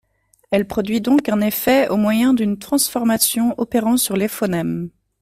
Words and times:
Elle 0.49 0.65
produit 0.67 0.99
donc 0.99 1.29
un 1.29 1.41
effet 1.41 1.87
au 1.89 1.95
moyen 1.95 2.33
d'une 2.33 2.57
transformation 2.57 3.53
opérant 3.61 3.97
sur 3.97 4.17
les 4.17 4.27
phonèmes. 4.27 4.89